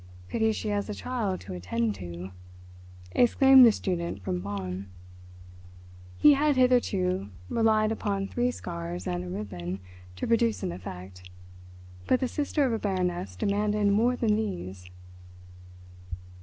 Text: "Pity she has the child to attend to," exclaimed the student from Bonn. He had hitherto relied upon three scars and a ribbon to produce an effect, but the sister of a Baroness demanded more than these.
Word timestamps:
"Pity 0.29 0.51
she 0.51 0.69
has 0.69 0.87
the 0.87 0.95
child 0.95 1.39
to 1.41 1.53
attend 1.53 1.93
to," 1.93 2.31
exclaimed 3.11 3.63
the 3.67 3.71
student 3.71 4.19
from 4.23 4.39
Bonn. 4.39 4.87
He 6.17 6.33
had 6.33 6.55
hitherto 6.55 7.29
relied 7.49 7.91
upon 7.91 8.27
three 8.27 8.49
scars 8.49 9.05
and 9.05 9.23
a 9.23 9.29
ribbon 9.29 9.79
to 10.15 10.25
produce 10.25 10.63
an 10.63 10.71
effect, 10.71 11.29
but 12.07 12.19
the 12.19 12.27
sister 12.27 12.65
of 12.65 12.73
a 12.73 12.79
Baroness 12.79 13.35
demanded 13.35 13.89
more 13.91 14.15
than 14.15 14.35
these. 14.37 14.89